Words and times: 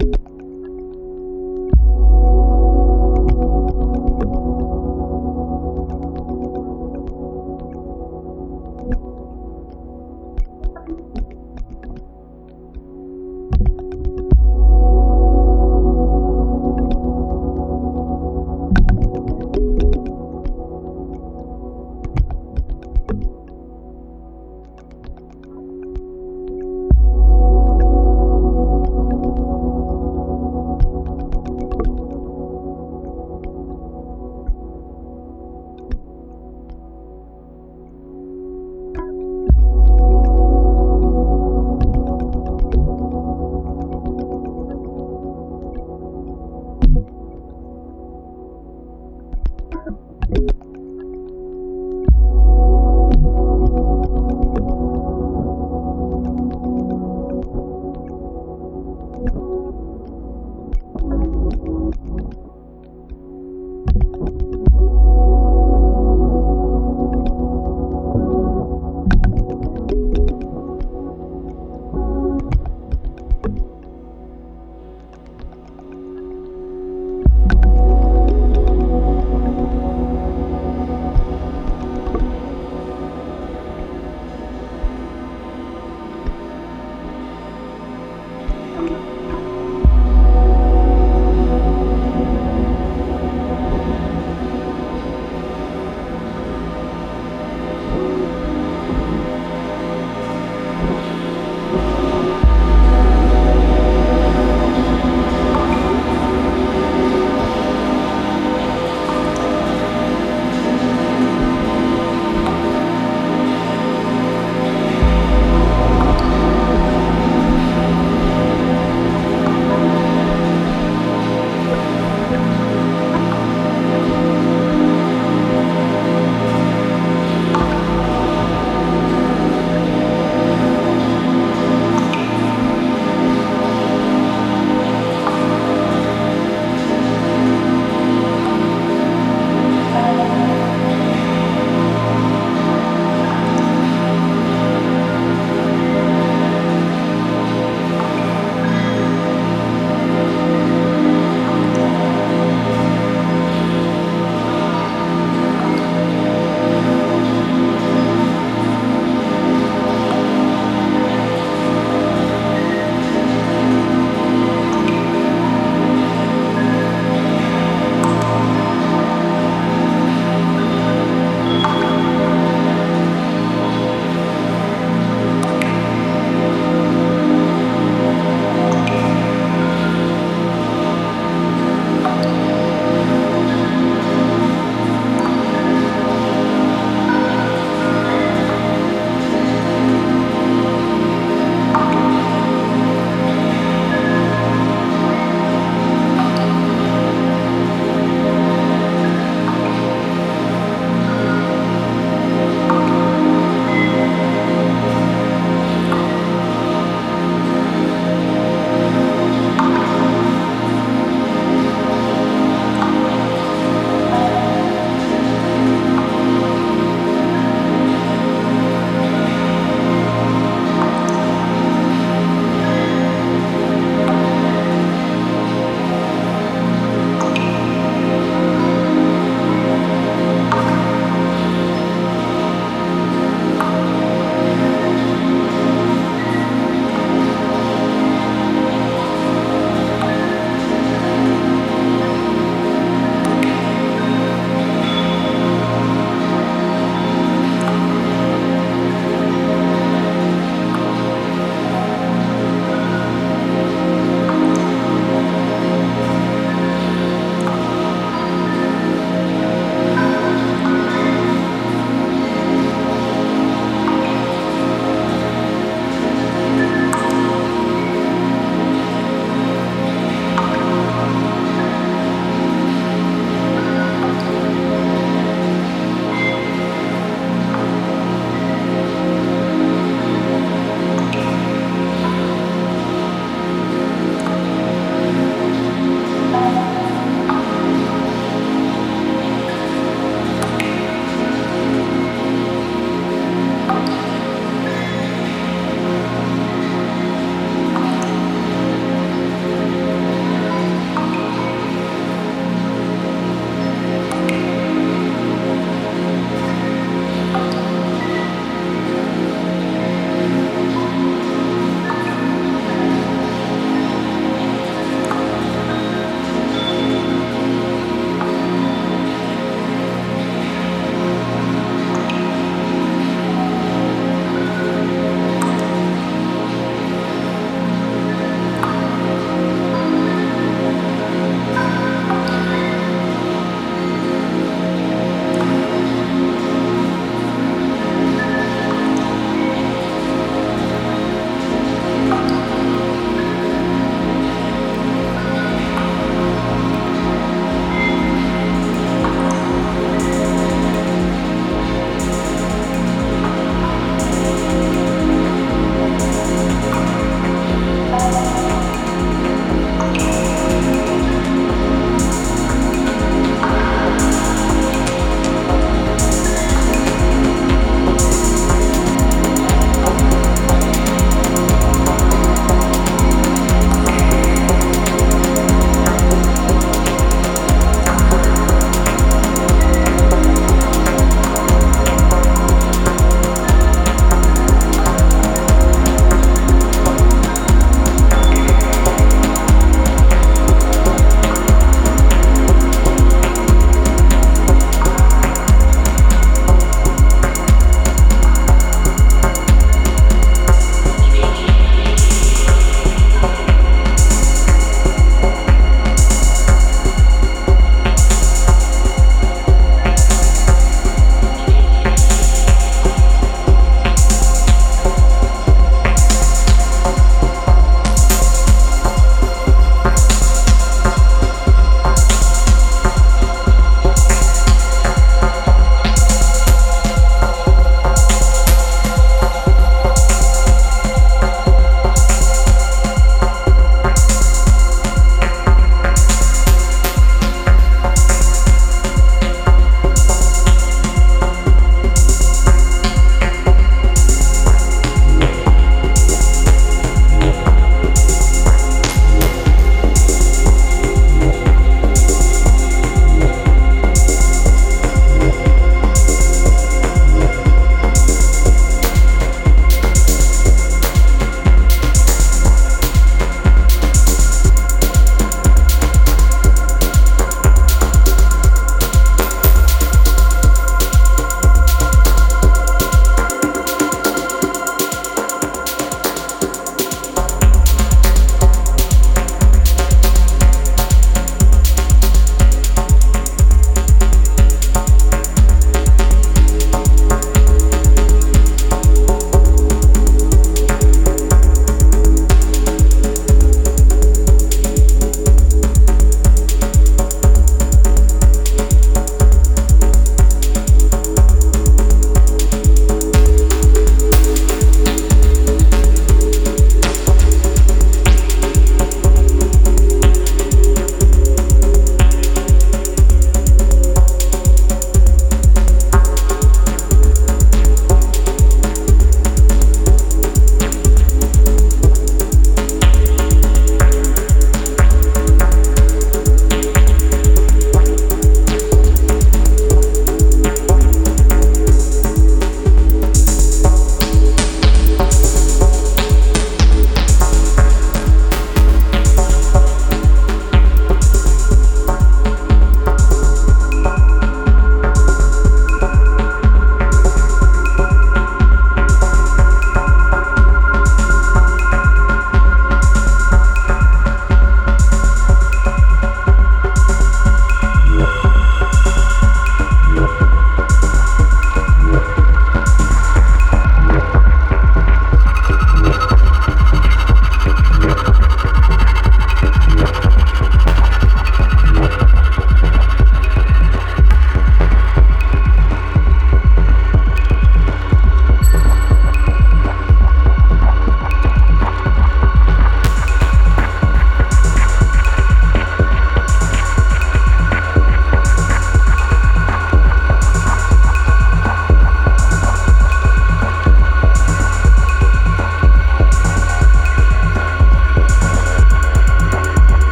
you 0.00 0.31